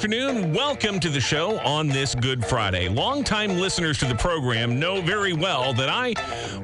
[0.00, 0.54] afternoon.
[0.54, 2.88] Welcome to the show on this Good Friday.
[2.88, 6.14] Longtime listeners to the program know very well that I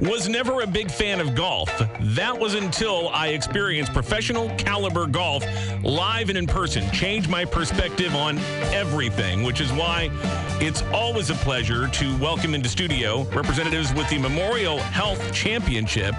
[0.01, 1.71] was never a big fan of golf.
[2.01, 5.45] That was until I experienced professional caliber golf
[5.85, 6.91] live and in person.
[6.93, 8.38] Changed my perspective on
[8.72, 10.08] everything, which is why
[10.58, 16.14] it's always a pleasure to welcome into studio representatives with the Memorial Health Championship,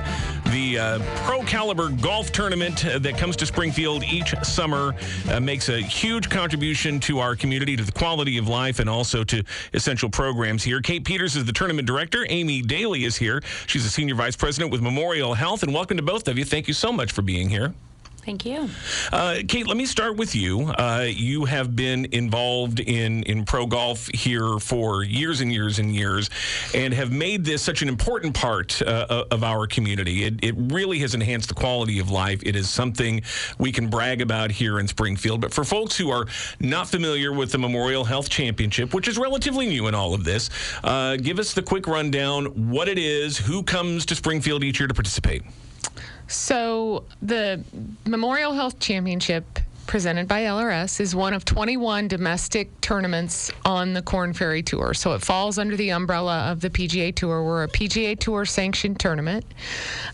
[0.52, 4.94] the uh, pro caliber golf tournament that comes to Springfield each summer,
[5.30, 9.24] uh, makes a huge contribution to our community, to the quality of life, and also
[9.24, 9.42] to
[9.74, 10.82] essential programs here.
[10.82, 12.26] Kate Peters is the tournament director.
[12.30, 13.42] Aimee Daily is here.
[13.66, 15.64] She's a senior vice president with Memorial Health.
[15.64, 16.44] And welcome to both of you.
[16.44, 17.74] Thank you so much for being here.
[18.28, 18.70] Thank you.
[19.14, 20.64] Uh, Kate, let me start with you.
[20.64, 25.96] Uh, you have been involved in, in pro golf here for years and years and
[25.96, 26.30] years
[26.76, 30.26] and have made this such an important part uh, of our community.
[30.26, 32.42] It, it really has enhanced the quality of life.
[32.46, 33.22] It is something
[33.60, 35.40] we can brag about here in Springfield.
[35.40, 36.26] But for folks who are
[36.60, 40.50] not familiar with the Memorial Health Championship, which is relatively new in all of this,
[40.84, 44.88] uh, give us the quick rundown what it is, who comes to Springfield each year
[44.88, 45.44] to participate.
[46.28, 47.64] So the
[48.06, 54.34] Memorial Health Championship presented by LRS is one of 21 domestic tournaments on the Korn
[54.34, 54.94] Ferry Tour.
[54.94, 57.42] So it falls under the umbrella of the PGA Tour.
[57.44, 59.46] We're a PGA Tour sanctioned tournament.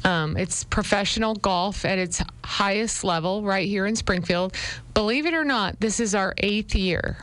[0.06, 4.56] Um, it's professional golf at its highest level right here in Springfield.
[4.94, 7.18] Believe it or not, this is our eighth year.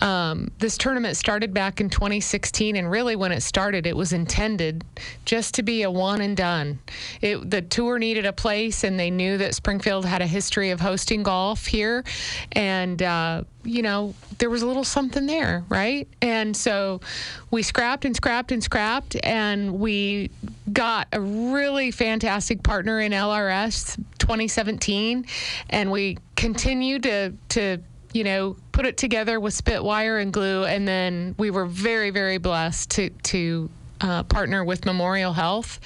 [0.00, 4.84] Um, this tournament started back in 2016, and really, when it started, it was intended
[5.24, 6.78] just to be a one and done.
[7.20, 10.80] It, the tour needed a place, and they knew that Springfield had a history of
[10.80, 12.04] hosting golf here,
[12.52, 16.08] and uh, you know there was a little something there, right?
[16.20, 17.00] And so
[17.50, 20.30] we scrapped and scrapped and scrapped, and we
[20.72, 25.26] got a really fantastic partner in LRS 2017,
[25.70, 27.78] and we continued to to
[28.12, 32.10] you know, put it together with spit wire and glue, and then we were very,
[32.10, 33.70] very blessed to to
[34.02, 35.80] uh, partner with Memorial Health.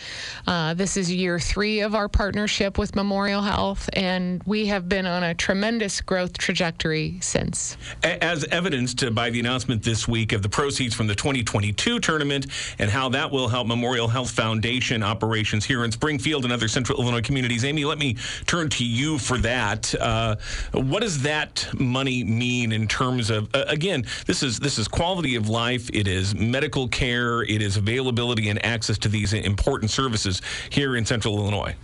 [0.46, 5.06] Uh, this is year three of our partnership with Memorial Health, and we have been
[5.06, 7.76] on a tremendous growth trajectory since.
[8.02, 12.46] As evidenced by the announcement this week of the proceeds from the 2022 tournament
[12.78, 17.00] and how that will help Memorial Health Foundation operations here in Springfield and other Central
[17.00, 17.64] Illinois communities.
[17.64, 19.94] Aimee, let me turn to you for that.
[19.94, 20.36] Uh,
[20.72, 25.48] what does that money mean in terms of, again, this is this is quality of
[25.48, 25.91] life.
[25.92, 27.42] It is medical care.
[27.42, 31.74] It is available availability and access to these important services here in Central Illinois?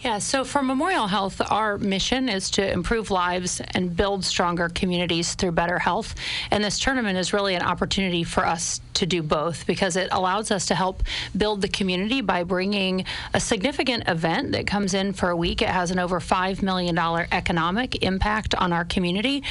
[0.00, 5.34] Yeah, so for Memorial Health, our mission is to improve lives and build stronger communities
[5.34, 6.14] through better health.
[6.50, 10.50] And this tournament is really an opportunity for us to do both because it allows
[10.50, 11.02] us to help
[11.36, 15.62] build the community by bringing a significant event that comes in for a week.
[15.62, 19.42] It has an over $5 million economic impact on our community.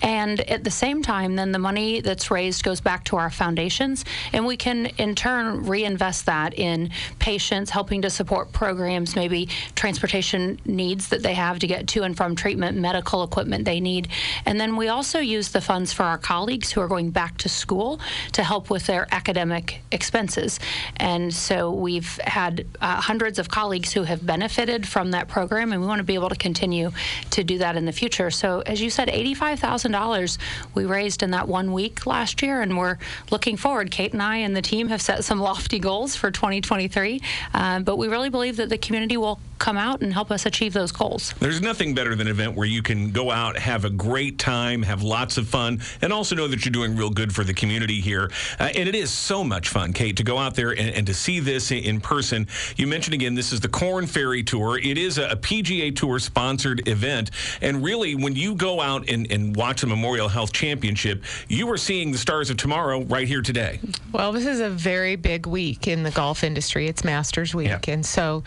[0.00, 4.04] And at the same time, then the money that's raised goes back to our foundations,
[4.32, 10.58] and we can in turn reinvest that in patients, helping to support programs, maybe transportation
[10.64, 14.08] needs that they have to get to and from treatment, medical equipment they need.
[14.46, 17.48] And then we also use the funds for our colleagues who are going back to
[17.48, 18.00] school
[18.32, 20.60] to help with their academic expenses.
[20.96, 25.80] And so we've had uh, hundreds of colleagues who have benefited from that program, and
[25.80, 26.90] we want to be able to continue
[27.30, 28.30] to do that in the future.
[28.30, 30.36] So, as you said, $85,000
[30.74, 32.98] we raised in that one week last year, and we're
[33.30, 33.90] looking forward.
[33.90, 37.22] Kate and I and the team have set some lofty goals for 2023,
[37.54, 40.72] uh, but we really believe that the community will come out and help us achieve
[40.72, 41.32] those goals.
[41.38, 44.82] There's nothing better than an event where you can go out, have a great time,
[44.82, 48.00] have lots of fun, and also know that you're doing real good for the community
[48.00, 48.28] here.
[48.58, 51.14] Uh, and it is so much fun, Kate, to go out there and, and, to
[51.14, 52.48] see this in person.
[52.76, 54.78] You mentioned again, this is the Korn Ferry Tour.
[54.78, 57.30] It is a, a PGA Tour sponsored event.
[57.60, 61.78] And really, when you go out and, and watch the Memorial Health Championship, you are
[61.78, 63.78] seeing the stars of tomorrow right here today.
[64.10, 66.88] Well, this is a very big week in the golf industry.
[66.88, 67.68] It's Masters Week.
[67.68, 67.92] Yeah.
[67.92, 68.42] And so,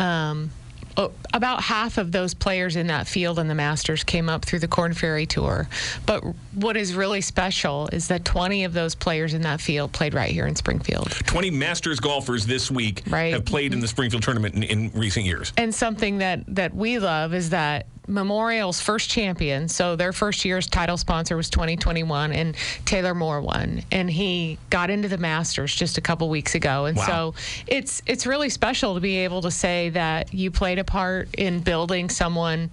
[0.00, 0.50] um,
[0.96, 4.60] Uh, about half of those players in that field in the Masters came up through
[4.60, 5.68] the Korn Ferry Tour.
[6.06, 6.22] But
[6.54, 10.30] what is really special is that 20 of those players in that field played right
[10.30, 11.10] here in Springfield.
[11.10, 13.32] 20 Masters golfers this week right.
[13.32, 13.90] have played in the mm-hmm.
[13.90, 15.52] Springfield tournament in, in recent years.
[15.56, 19.68] And something that, that we love is that Memorial's first champion.
[19.68, 23.82] So their first year's title sponsor was 2021, and Taylor Moore won.
[23.90, 26.86] And he got into the Masters just a couple weeks ago.
[26.86, 27.06] And wow.
[27.06, 27.34] so
[27.66, 31.60] it's it's really special to be able to say that you played a part in
[31.60, 32.70] building someone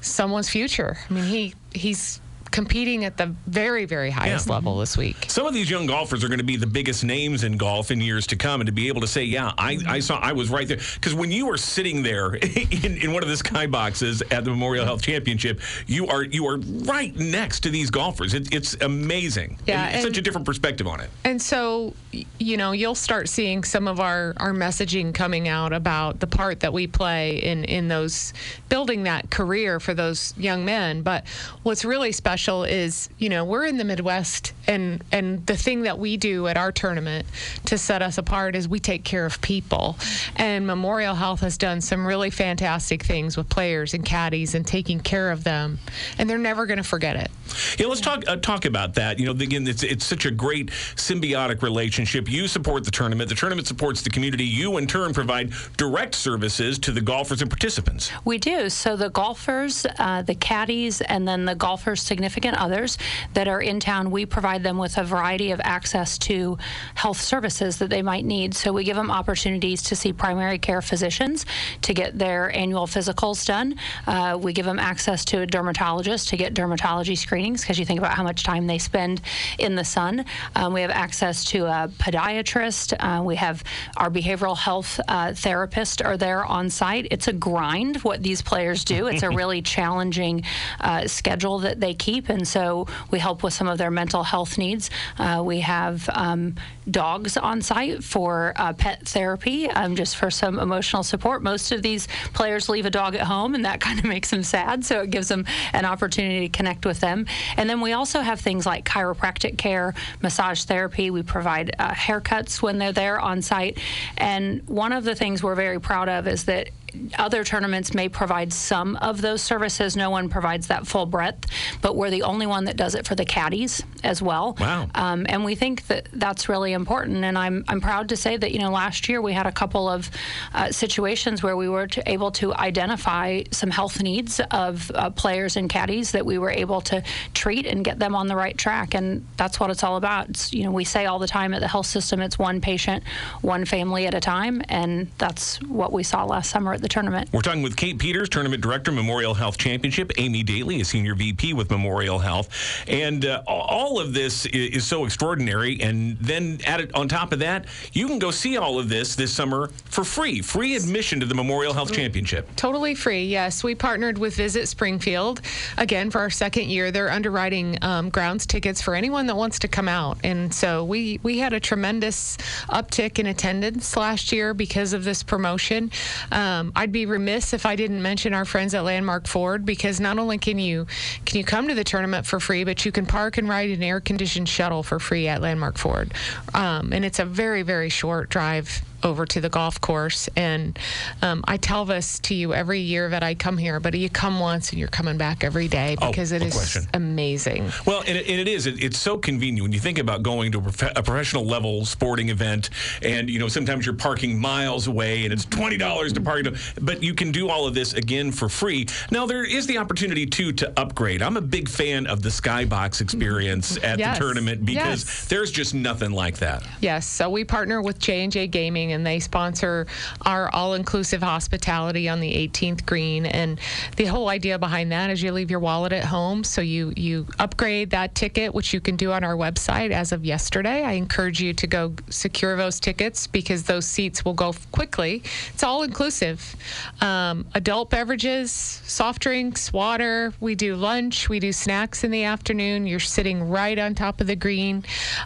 [0.00, 0.96] someone's future.
[1.08, 2.20] I mean, he he's
[2.56, 4.54] competing at the very, very highest Yeah.
[4.54, 5.26] level this week.
[5.28, 8.00] Some of these young golfers are going to be the biggest names in golf in
[8.00, 10.48] years to come, and to be able to say, "Yeah, I, I saw, I was
[10.48, 12.34] right there," because when you are sitting there
[12.86, 16.56] in, in one of the skyboxes at the Memorial Health Championship, you are you are
[16.56, 18.32] right next to these golfers.
[18.32, 19.58] It, it's amazing.
[19.66, 21.10] Yeah, And it's such a different perspective on it.
[21.24, 21.92] And so,
[22.38, 26.60] you know, you'll start seeing some of our, our messaging coming out about the part
[26.60, 28.32] that we play in, in those
[28.70, 31.02] building that career for those young men.
[31.02, 31.26] But
[31.62, 35.98] what's really special is, you know, we're in the Midwest and and the thing that
[35.98, 37.26] we do at our tournament
[37.66, 39.96] to set us apart is we take care of people.
[40.36, 45.00] And Memorial Health has done some really fantastic things with players and caddies and taking
[45.00, 45.78] care of them.
[46.18, 47.30] And they're never going to forget it.
[47.78, 49.18] Yeah, let's talk uh, talk about that.
[49.18, 52.30] You know, again, it's it's such a great symbiotic relationship.
[52.30, 53.28] You support the tournament.
[53.28, 54.44] The tournament supports the community.
[54.44, 58.10] You, in turn, provide direct services to the golfers and participants.
[58.24, 58.68] We do.
[58.70, 62.98] So the golfers, uh, the caddies, and then the golfers' significant others
[63.34, 66.58] that are in town, we provide them with a variety of access to
[66.94, 68.54] health services that they might need.
[68.54, 71.46] So we give them opportunities to see primary care physicians
[71.82, 73.76] to get their annual physicals done.
[74.06, 77.98] Uh, we give them access to a dermatologist to get dermatology screenings because you think
[77.98, 79.20] about how much time they spend
[79.58, 80.24] in the sun.
[80.54, 82.94] Um, we have access to a podiatrist.
[82.98, 83.62] Uh, we have
[83.96, 87.06] our behavioral health uh, therapist are there on site.
[87.10, 89.06] It's a grind what these players do.
[89.06, 90.44] It's a really challenging
[90.80, 94.58] uh, schedule that they keep, and so we help with some of their mental health
[94.58, 94.90] needs.
[95.18, 96.54] Uh, we have um,
[96.90, 101.42] dogs on site for uh, pet therapy, um, just for some emotional support.
[101.42, 104.42] Most of these players leave a dog at home, and that kind of makes them
[104.42, 104.84] sad.
[104.84, 107.26] So it gives them an opportunity to connect with them.
[107.56, 111.10] And then we also have things like chiropractic care, massage therapy.
[111.10, 113.78] We provide uh, haircuts when they're there on site.
[114.16, 116.70] And one of the things we're very proud of is that
[117.18, 119.96] other tournaments may provide some of those services.
[119.96, 121.46] No one provides that full breadth,
[121.82, 124.56] but we're the only one that does it for the caddies as well.
[124.60, 124.88] Wow.
[124.94, 127.24] Um, and we think that that's really important.
[127.24, 129.88] And I'm, I'm proud to say that, you know, last year we had a couple
[129.88, 130.10] of
[130.54, 135.56] uh, situations where we were to, able to identify some health needs of uh, players
[135.56, 137.02] and caddies that we were able to
[137.34, 138.94] treat and get them on the right track.
[138.94, 140.28] And that's what it's all about.
[140.28, 143.04] It's, you know, we say all the time at the health system, it's one patient,
[143.42, 144.62] one family at a time.
[144.68, 147.28] And that's what we saw last summer at the tournament.
[147.32, 151.52] We're talking with Kate Peters, Tournament Director, Memorial Health Championship, Aimee Daily, a Senior VP
[151.54, 152.48] with Memorial Health.
[152.88, 155.80] And uh, all of this i- is so extraordinary.
[155.80, 159.32] And then added on top of that, you can go see all of this this
[159.32, 160.40] summer for free.
[160.42, 162.48] Free admission to the Memorial Health Championship.
[162.56, 163.62] Totally free, yes.
[163.64, 165.40] We partnered with Visit Springfield
[165.78, 166.90] again for our second year.
[166.90, 171.20] They're underwriting um, grounds tickets for anyone that wants to come out, and so we
[171.22, 172.36] we had a tremendous
[172.68, 175.90] uptick in attendance last year because of this promotion.
[176.32, 180.18] Um, I'd be remiss if I didn't mention our friends at Landmark Ford because not
[180.18, 180.86] only can you
[181.24, 183.82] can you come to the tournament for free, but you can park and ride an
[183.82, 186.12] air conditioned shuttle for free at Landmark Ford,
[186.54, 190.28] um, and it's a very very short drive over to the golf course.
[190.36, 190.78] And
[191.22, 194.40] um, I tell this to you every year that I come here, but you come
[194.40, 196.86] once and you're coming back every day Oh, because it no is question.
[196.94, 197.70] amazing.
[197.86, 198.66] Well, and it, and it is.
[198.66, 201.84] It, it's so convenient when you think about going to a, prof- a professional level
[201.84, 202.70] sporting event,
[203.02, 206.36] and you know sometimes you're parking miles away, and it's twenty dollars to park.
[206.82, 208.86] But you can do all of this again for free.
[209.10, 211.22] Now there is the opportunity too to upgrade.
[211.22, 214.18] I'm a big fan of the Skybox experience at Yes.
[214.18, 215.24] the tournament because Yes.
[215.28, 216.62] there's just nothing like that.
[216.80, 219.86] Yes, so we partner with J&J Gaming and they sponsor
[220.22, 223.60] our all-inclusive hospitality on the 18th green and
[223.96, 227.26] the whole idea behind that is you leave your wallet at home so you you
[227.38, 230.82] upgrade that ticket which you can do on our website as of yesterday.
[230.82, 235.22] I encourage you to go secure those tickets because those seats will go quickly.
[235.52, 236.56] It's all inclusive.
[237.00, 242.86] Um, adult beverages, soft drinks, water, we do lunch, we do snacks in the afternoon.
[242.86, 244.84] You're sitting right on top of the green.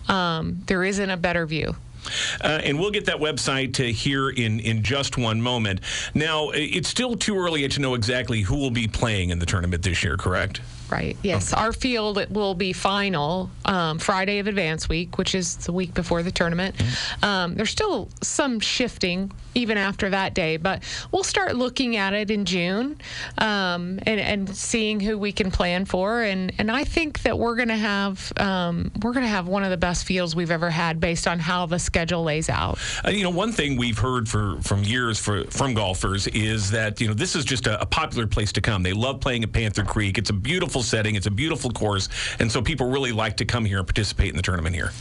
[0.08, 1.76] Um, there isn't a better view.
[2.40, 5.80] Uh, and we'll get that website to here in, in just one moment.
[6.14, 9.82] Now, it's still too early to know exactly who will be playing in the tournament
[9.82, 10.60] this year, correct?
[10.90, 11.16] Right.
[11.22, 11.52] Yes.
[11.52, 15.94] Our field it will be final um, Friday of Advance Week, which is the week
[15.94, 16.74] before the tournament.
[17.22, 22.30] Um, there's still some shifting even after that day, but we'll start looking at it
[22.30, 22.96] in June
[23.38, 26.22] um, and, and seeing who we can plan for.
[26.22, 29.64] And, and I think that we're going to have um, we're going to have one
[29.64, 32.78] of the best fields we've ever had based on how the schedule lays out.
[33.04, 37.00] Uh, you know, one thing we've heard for from years for, from golfers is that
[37.00, 38.82] you know this is just a, a popular place to come.
[38.82, 40.18] They love playing at Panther Creek.
[40.18, 41.14] It's a beautiful setting.
[41.14, 42.08] It's a beautiful course,
[42.38, 44.92] and so people really like to come here and participate in the tournament here.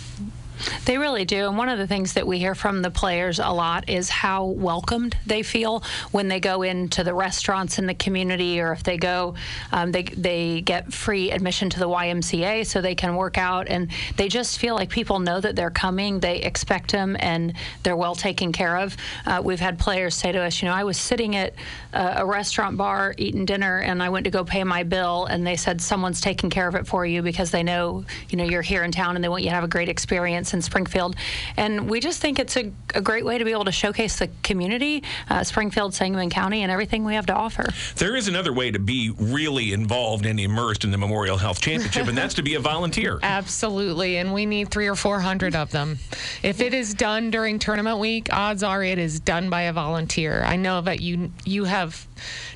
[0.86, 1.48] They really do.
[1.48, 4.46] And one of the things that we hear from the players a lot is how
[4.46, 8.98] welcomed they feel when they go into the restaurants in the community or if they
[8.98, 9.36] go,
[9.72, 13.68] um, they, they get free admission to the YMCA so they can work out.
[13.68, 17.96] And they just feel like people know that they're coming, they expect them, and they're
[17.96, 18.96] well taken care of.
[19.26, 21.54] Uh, we've had players say to us, you know, I was sitting at
[21.94, 25.46] a, a restaurant bar eating dinner and I went to go pay my bill, and
[25.46, 28.62] they said someone's taking care of it for you because they know, you know, you're
[28.62, 31.16] here in town and they want you to have a great experience in Springfield.
[31.58, 34.30] And we just think it's a, a great way to be able to showcase the
[34.44, 37.66] community, uh, Springfield, Sangamon County, and everything we have to offer.
[37.96, 42.08] There is another way to be really involved and immersed in the Memorial Health Championship,
[42.08, 43.20] and that's to be a volunteer.
[43.24, 45.98] Absolutely, and we need three or four hundred of them.
[46.44, 50.44] If it is done during tournament week, odds are it is done by a volunteer.
[50.44, 52.08] I know that you you have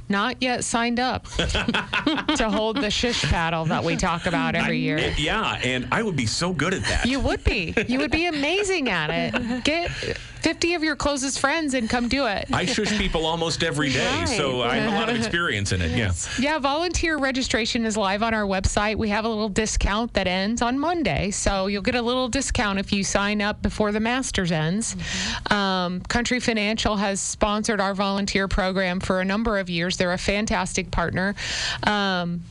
[0.09, 5.13] not yet signed up to hold the shish paddle that we talk about every year.
[5.17, 7.05] Yeah, and I would be so good at that.
[7.05, 7.73] You would be.
[7.87, 9.63] You would be amazing at it.
[9.63, 12.45] Get 50 of your closest friends and come do it.
[12.51, 15.91] I shush people almost every day, so I have a lot of experience in it.
[15.91, 16.11] Yeah.
[16.37, 18.97] Yeah, volunteer registration is live on our website.
[18.97, 22.77] We have a little discount that ends on Monday, so you'll get a little discount
[22.79, 24.97] if you sign up before the Masters ends.
[25.49, 29.95] Um, Country Financial has sponsored our volunteer program for a number of years.
[29.95, 31.35] They're a fantastic partner.
[31.83, 32.41] Um,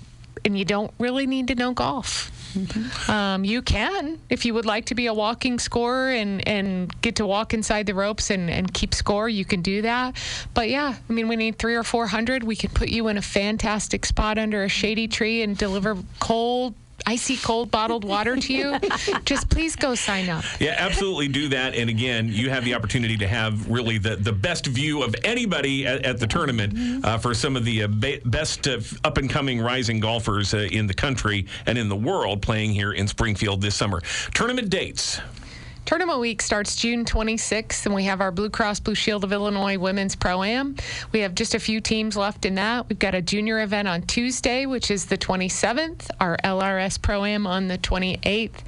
[0.45, 2.31] and you don't really need to know golf.
[3.09, 7.17] Um, you can, if you would like to be a walking scorer and, and get
[7.17, 10.17] to walk inside the ropes and, and keep score, you can do that.
[10.55, 12.45] But yeah, I mean, we need three or 400.
[12.45, 16.75] We can put you in a fantastic spot under a shady tree and deliver cold,
[17.07, 18.79] icy cold bottled water to you.
[19.25, 20.45] Just please go sign up.
[20.61, 21.75] Yeah, absolutely do that.
[21.75, 25.87] And again, you have the opportunity to have really the, the best view of anybody
[25.87, 29.29] at, at the tournament uh, for some of the uh, ba- best uh, up and
[29.29, 33.61] coming rising golfers uh, in the country and in the world playing here in Springfield
[33.61, 34.01] this summer.
[34.35, 35.21] Tournament dates.
[35.85, 39.77] Tournament week starts June 26th, and we have our Blue Cross Blue Shield of Illinois
[39.77, 40.77] Women's Pro Am.
[41.11, 42.89] We have just a few teams left in that.
[42.89, 47.49] We've got a junior event on Tuesday, which is the 27th, our LRS Pro Am
[47.49, 48.61] on the 28th.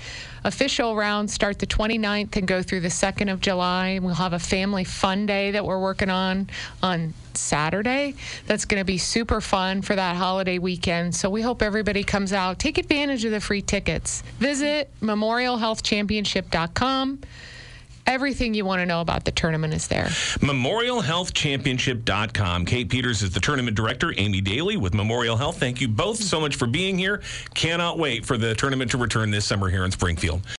[0.45, 3.99] Official rounds start the 29th and go through the 2nd of July.
[4.01, 6.51] We'll have a family fun day that we're working on
[6.83, 8.15] on Saturday.
[8.47, 11.15] That's going to be super fun for that holiday weekend.
[11.15, 12.59] So we hope everybody comes out.
[12.59, 14.23] Take advantage of the free tickets.
[14.39, 17.21] Visit memorialhealthchampionship.com.
[18.07, 20.07] Everything you want to know about the tournament is there.
[20.41, 22.67] MemorialHealthChampionship.com.
[22.67, 24.13] Kate Peters is the tournament director.
[24.17, 25.59] Aimee Daily with Memorial Health.
[25.59, 27.23] Thank you both so much for being here.
[27.55, 30.43] Cannot wait for the tournament to return this summer here in Springfield.